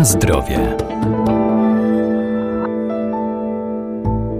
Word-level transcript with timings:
Na 0.00 0.04
zdrowie. 0.04 0.76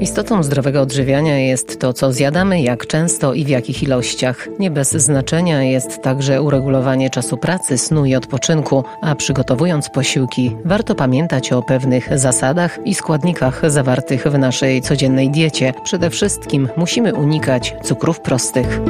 Istotą 0.00 0.42
zdrowego 0.42 0.80
odżywiania 0.80 1.38
jest 1.38 1.80
to, 1.80 1.92
co 1.92 2.12
zjadamy, 2.12 2.62
jak 2.62 2.86
często 2.86 3.34
i 3.34 3.44
w 3.44 3.48
jakich 3.48 3.82
ilościach. 3.82 4.48
Nie 4.58 4.70
bez 4.70 4.90
znaczenia 4.92 5.62
jest 5.62 6.02
także 6.02 6.42
uregulowanie 6.42 7.10
czasu 7.10 7.36
pracy, 7.36 7.78
snu 7.78 8.04
i 8.04 8.14
odpoczynku, 8.14 8.84
a 9.02 9.14
przygotowując 9.14 9.90
posiłki, 9.90 10.56
warto 10.64 10.94
pamiętać 10.94 11.52
o 11.52 11.62
pewnych 11.62 12.18
zasadach 12.18 12.78
i 12.84 12.94
składnikach 12.94 13.70
zawartych 13.70 14.24
w 14.26 14.38
naszej 14.38 14.82
codziennej 14.82 15.30
diecie. 15.30 15.74
Przede 15.84 16.10
wszystkim 16.10 16.68
musimy 16.76 17.14
unikać 17.14 17.74
cukrów 17.82 18.20
prostych. 18.20 18.80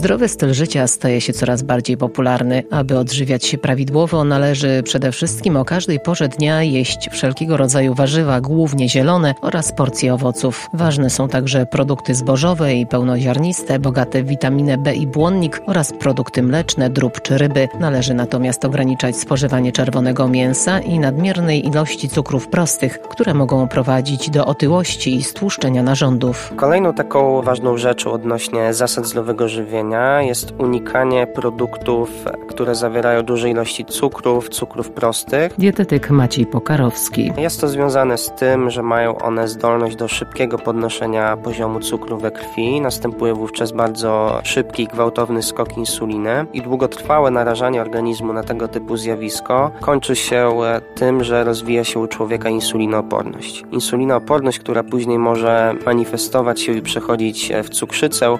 Zdrowy 0.00 0.28
styl 0.28 0.54
życia 0.54 0.86
staje 0.86 1.20
się 1.20 1.32
coraz 1.32 1.62
bardziej 1.62 1.96
popularny. 1.96 2.62
Aby 2.70 2.98
odżywiać 2.98 3.44
się 3.44 3.58
prawidłowo, 3.58 4.24
należy 4.24 4.82
przede 4.84 5.12
wszystkim 5.12 5.56
o 5.56 5.64
każdej 5.64 6.00
porze 6.00 6.28
dnia 6.28 6.62
jeść 6.62 7.08
wszelkiego 7.10 7.56
rodzaju 7.56 7.94
warzywa, 7.94 8.40
głównie 8.40 8.88
zielone 8.88 9.34
oraz 9.40 9.72
porcje 9.72 10.14
owoców. 10.14 10.68
Ważne 10.74 11.10
są 11.10 11.28
także 11.28 11.66
produkty 11.66 12.14
zbożowe 12.14 12.74
i 12.74 12.86
pełnoziarniste, 12.86 13.78
bogate 13.78 14.22
w 14.22 14.26
witaminę 14.26 14.78
B 14.78 14.94
i 14.94 15.06
błonnik 15.06 15.62
oraz 15.66 15.92
produkty 15.92 16.42
mleczne, 16.42 16.90
drób 16.90 17.20
czy 17.22 17.38
ryby. 17.38 17.68
Należy 17.80 18.14
natomiast 18.14 18.64
ograniczać 18.64 19.16
spożywanie 19.16 19.72
czerwonego 19.72 20.28
mięsa 20.28 20.80
i 20.80 20.98
nadmiernej 20.98 21.66
ilości 21.66 22.08
cukrów 22.08 22.48
prostych, 22.48 23.00
które 23.02 23.34
mogą 23.34 23.68
prowadzić 23.68 24.30
do 24.30 24.46
otyłości 24.46 25.14
i 25.14 25.22
stłuszczenia 25.22 25.82
narządów. 25.82 26.52
Kolejną 26.56 26.94
taką 26.94 27.42
ważną 27.42 27.76
rzeczą 27.76 28.12
odnośnie 28.12 28.74
zasad 28.74 29.06
zdrowego 29.06 29.48
żywienia 29.48 29.89
jest 30.20 30.54
unikanie 30.58 31.26
produktów, 31.26 32.10
które 32.48 32.74
zawierają 32.74 33.22
duże 33.22 33.50
ilości 33.50 33.84
cukrów, 33.84 34.48
cukrów 34.48 34.90
prostych. 34.90 35.54
Dietetyk 35.58 36.10
Maciej 36.10 36.46
Pokarowski. 36.46 37.32
Jest 37.36 37.60
to 37.60 37.68
związane 37.68 38.18
z 38.18 38.30
tym, 38.30 38.70
że 38.70 38.82
mają 38.82 39.18
one 39.18 39.48
zdolność 39.48 39.96
do 39.96 40.08
szybkiego 40.08 40.58
podnoszenia 40.58 41.36
poziomu 41.36 41.80
cukru 41.80 42.18
we 42.18 42.30
krwi. 42.30 42.80
Następuje 42.80 43.34
wówczas 43.34 43.72
bardzo 43.72 44.40
szybki, 44.44 44.86
gwałtowny 44.86 45.42
skok 45.42 45.76
insuliny 45.76 46.46
i 46.52 46.62
długotrwałe 46.62 47.30
narażanie 47.30 47.80
organizmu 47.80 48.32
na 48.32 48.42
tego 48.42 48.68
typu 48.68 48.96
zjawisko 48.96 49.70
kończy 49.80 50.16
się 50.16 50.50
tym, 50.94 51.24
że 51.24 51.44
rozwija 51.44 51.84
się 51.84 52.00
u 52.00 52.06
człowieka 52.06 52.48
insulinooporność. 52.48 53.64
Insulinooporność, 53.70 54.58
która 54.58 54.82
później 54.82 55.18
może 55.18 55.74
manifestować 55.86 56.60
się 56.60 56.72
i 56.72 56.82
przechodzić 56.82 57.52
w 57.64 57.68
cukrzycę, 57.68 58.38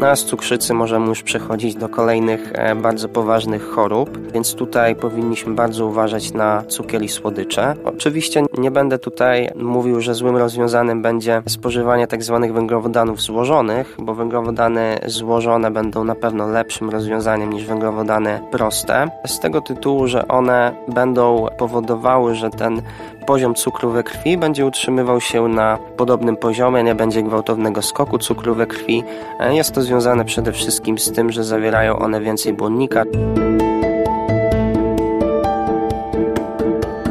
no 0.00 0.06
a 0.06 0.16
z 0.16 0.24
cukrzycy 0.24 0.74
możemy 0.74 1.06
już 1.06 1.22
przechodzić 1.22 1.74
do 1.74 1.88
kolejnych 1.88 2.52
e, 2.54 2.74
bardzo 2.74 3.08
poważnych 3.08 3.68
chorób, 3.68 4.32
więc 4.32 4.54
tutaj 4.54 4.96
powinniśmy 4.96 5.54
bardzo 5.54 5.86
uważać 5.86 6.32
na 6.32 6.62
cukier 6.68 7.02
i 7.02 7.08
słodycze. 7.08 7.74
Oczywiście 7.84 8.42
nie 8.58 8.70
będę 8.70 8.98
tutaj 8.98 9.50
mówił, 9.56 10.00
że 10.00 10.14
złym 10.14 10.36
rozwiązanym 10.36 11.02
będzie 11.02 11.42
spożywanie 11.48 12.06
tzw. 12.06 12.38
Tak 12.42 12.52
węglowodanów 12.52 13.20
złożonych, 13.20 13.96
bo 13.98 14.14
węglowodany 14.14 14.98
złożone 15.06 15.70
będą 15.70 16.04
na 16.04 16.14
pewno 16.14 16.48
lepszym 16.48 16.90
rozwiązaniem 16.90 17.52
niż 17.52 17.66
węglowodany 17.66 18.40
proste. 18.50 19.10
Z 19.26 19.40
tego 19.40 19.60
tytułu, 19.60 20.06
że 20.06 20.28
one 20.28 20.72
będą 20.88 21.46
powodowały, 21.58 22.34
że 22.34 22.50
ten 22.50 22.82
poziom 23.30 23.54
cukru 23.54 23.90
we 23.90 24.02
krwi 24.02 24.38
będzie 24.38 24.66
utrzymywał 24.66 25.20
się 25.20 25.48
na 25.48 25.78
podobnym 25.96 26.36
poziomie, 26.36 26.82
nie 26.82 26.94
będzie 26.94 27.22
gwałtownego 27.22 27.82
skoku 27.82 28.18
cukru 28.18 28.54
we 28.54 28.66
krwi. 28.66 29.04
E, 29.40 29.54
jest 29.54 29.74
to 29.74 29.82
związane 29.82 30.24
przede 30.24 30.52
wszystkim 30.52 30.98
z 30.98 31.12
tym, 31.12 31.32
że 31.32 31.44
zawierają 31.44 31.98
one 31.98 32.20
więcej 32.20 32.52
błonnika. 32.52 33.04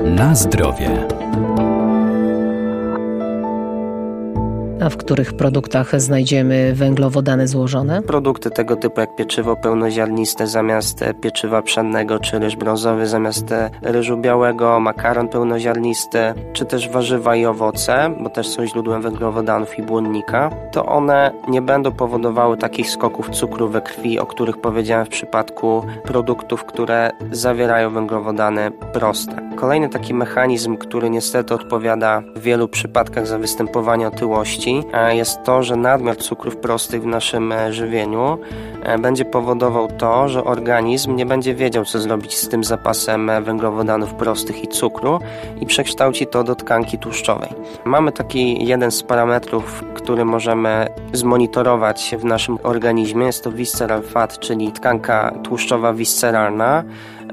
Na 0.04 0.36
zdrowie. 0.36 1.19
A 4.82 4.90
w 4.90 4.98
których 4.98 5.34
produktach 5.34 6.02
znajdziemy 6.02 6.74
węglowodany 6.74 7.48
złożone? 7.48 8.02
Produkty 8.02 8.50
tego 8.50 8.76
typu 8.76 9.02
jak 9.02 9.16
pieczywo 9.16 9.56
pełnoziarniste 9.56 10.48
zamiast 10.48 11.06
pieczywa 11.22 11.62
pszennego, 11.62 12.20
czy 12.20 12.40
ryż 12.40 12.56
brązowy 12.56 13.08
zamiast 13.08 13.54
ryżu 13.82 14.18
białego, 14.18 14.80
makaron 14.80 15.28
pełnoziarnisty, 15.28 16.20
czy 16.54 16.66
też 16.66 16.90
warzywa 16.90 17.36
i 17.36 17.46
owoce, 17.46 18.16
bo 18.20 18.30
też 18.30 18.48
są 18.48 18.66
źródłem 18.66 19.02
węglowodanów 19.02 19.80
i 19.80 19.84
błonnika, 19.84 20.50
to 20.72 20.86
one 20.86 21.32
nie 21.48 21.62
będą 21.62 21.92
powodowały 21.92 22.58
takich 22.58 22.90
skoków 22.90 23.30
cukru 23.30 23.70
we 23.70 23.82
krwi, 23.82 24.20
o 24.20 24.26
których 24.26 24.58
powiedziałem 24.58 25.06
w 25.06 25.10
przypadku 25.10 25.86
produktów, 26.04 26.66
które 26.66 27.12
zawierają 27.32 27.90
węglowodany 27.90 28.72
proste. 28.94 29.50
Kolejny 29.56 29.90
taki 29.90 30.14
mechanizm, 30.14 30.78
który 30.78 31.10
niestety 31.10 31.54
odpowiada 31.54 32.22
w 32.36 32.42
wielu 32.42 32.68
przypadkach 32.68 33.28
za 33.28 33.38
występowanie 33.38 34.08
otyłości, 34.08 34.69
jest 35.10 35.44
to, 35.44 35.64
że 35.64 35.76
nadmiar 35.76 36.18
cukrów 36.18 36.58
prostych 36.58 37.02
w 37.02 37.06
naszym 37.06 37.52
e, 37.52 37.74
żywieniu 37.74 38.38
e, 38.84 38.98
będzie 38.98 39.26
powodował 39.26 39.88
to, 39.88 40.30
że 40.30 40.44
organizm 40.44 41.16
nie 41.16 41.26
będzie 41.26 41.56
wiedział, 41.56 41.86
co 41.86 42.00
zrobić 42.00 42.38
z 42.38 42.50
tym 42.50 42.64
zapasem 42.64 43.30
e, 43.30 43.42
węglowodanów 43.42 44.14
prostych 44.14 44.64
i 44.64 44.68
cukru 44.68 45.20
i 45.62 45.66
przekształci 45.66 46.28
to 46.28 46.44
do 46.44 46.56
tkanki 46.56 46.98
tłuszczowej. 46.98 47.50
Mamy 47.86 48.12
taki 48.12 48.66
jeden 48.68 48.92
z 48.92 49.04
parametrów, 49.04 49.84
który 49.94 50.26
możemy 50.26 50.88
zmonitorować 51.14 52.16
w 52.20 52.26
naszym 52.26 52.58
organizmie. 52.64 53.26
Jest 53.26 53.44
to 53.44 53.52
visceral 53.52 54.02
fat, 54.02 54.40
czyli 54.40 54.72
tkanka 54.72 55.34
tłuszczowa 55.44 55.94
visceralna. 55.94 56.84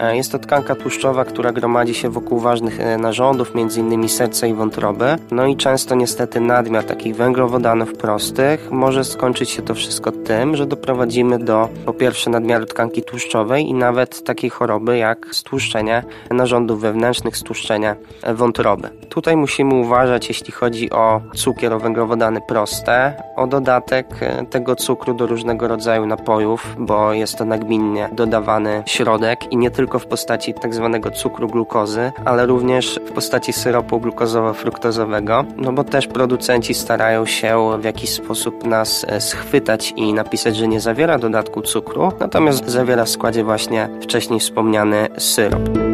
E, 0.00 0.16
jest 0.16 0.32
to 0.32 0.38
tkanka 0.38 0.74
tłuszczowa, 0.74 1.24
która 1.24 1.52
gromadzi 1.52 1.94
się 1.94 2.10
wokół 2.10 2.38
ważnych 2.38 2.80
e, 2.80 2.98
narządów, 2.98 3.52
m.in. 3.54 4.08
serca 4.08 4.46
i 4.46 4.54
wątroby. 4.54 5.16
No 5.30 5.46
i 5.46 5.56
często 5.56 5.94
niestety 5.94 6.40
nadmiar 6.40 6.84
takich 6.84 7.16
węglowodanów 7.16 7.92
prostych 7.92 8.70
może 8.70 9.04
skończyć 9.04 9.50
się 9.50 9.62
to 9.62 9.74
wszystko 9.74 10.12
tym, 10.12 10.56
że 10.56 10.66
doprowadzimy 10.66 11.38
do 11.38 11.68
po 11.84 11.92
pierwsze 11.92 12.30
nadmiaru 12.30 12.66
tkanki 12.66 13.02
tłuszczowej 13.02 13.68
i 13.68 13.74
nawet 13.74 14.24
takiej 14.24 14.50
choroby 14.50 14.98
jak 14.98 15.26
stłuszczenie 15.32 16.02
narządów 16.30 16.80
wewnętrznych, 16.80 17.36
stłuszczenie 17.36 17.96
wątroby. 18.34 18.88
Tutaj 19.08 19.36
musimy 19.36 19.74
uważać, 19.74 20.28
jeśli 20.28 20.52
chodzi 20.52 20.90
o 20.90 21.20
cukier, 21.34 21.72
o 21.72 21.78
węglowodany 21.78 22.40
proste, 22.48 23.22
o 23.36 23.46
dodatek 23.46 24.06
e, 24.20 24.46
tego 24.46 24.76
cukru 24.76 25.14
do 25.14 25.26
różnego 25.26 25.68
rodzaju 25.68 26.06
napojów, 26.06 26.76
bo 26.78 27.12
jest 27.12 27.38
to 27.38 27.44
nagminnie 27.44 28.08
dodawany 28.12 28.82
środek 28.86 29.52
i 29.52 29.56
nie 29.56 29.70
tylko 29.70 29.85
tylko 29.86 29.98
w 29.98 30.06
postaci 30.06 30.54
tak 30.54 30.74
zwanego 30.74 31.10
cukru 31.10 31.48
glukozy, 31.48 32.12
ale 32.24 32.46
również 32.46 33.00
w 33.06 33.12
postaci 33.12 33.52
syropu 33.52 34.00
glukozowo-fruktozowego, 34.00 35.44
no 35.56 35.72
bo 35.72 35.84
też 35.84 36.06
producenci 36.06 36.74
starają 36.74 37.26
się 37.26 37.78
w 37.78 37.84
jakiś 37.84 38.10
sposób 38.10 38.64
nas 38.64 39.06
e, 39.08 39.20
schwytać 39.20 39.92
i 39.96 40.12
napisać, 40.12 40.56
że 40.56 40.68
nie 40.68 40.80
zawiera 40.80 41.18
dodatku 41.18 41.62
cukru, 41.62 42.12
natomiast 42.20 42.68
zawiera 42.68 43.04
w 43.04 43.08
składzie 43.08 43.44
właśnie 43.44 43.88
wcześniej 44.00 44.40
wspomniany 44.40 45.08
syrop. 45.18 45.85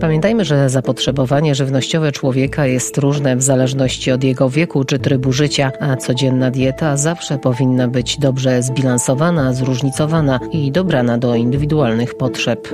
Pamiętajmy, 0.00 0.44
że 0.44 0.70
zapotrzebowanie 0.70 1.54
żywnościowe 1.54 2.12
człowieka 2.12 2.66
jest 2.66 2.98
różne 2.98 3.36
w 3.36 3.42
zależności 3.42 4.12
od 4.12 4.24
jego 4.24 4.50
wieku 4.50 4.84
czy 4.84 4.98
trybu 4.98 5.32
życia, 5.32 5.72
a 5.80 5.96
codzienna 5.96 6.50
dieta 6.50 6.96
zawsze 6.96 7.38
powinna 7.38 7.88
być 7.88 8.18
dobrze 8.18 8.62
zbilansowana, 8.62 9.52
zróżnicowana 9.52 10.40
i 10.52 10.72
dobrana 10.72 11.18
do 11.18 11.34
indywidualnych 11.34 12.14
potrzeb. 12.14 12.68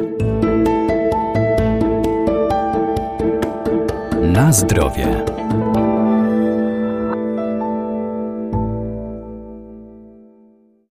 Na 4.22 4.52
zdrowie. 4.52 5.35